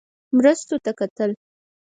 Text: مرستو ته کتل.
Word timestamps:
مرستو 0.35 0.75
ته 0.85 0.91
کتل. 0.99 1.29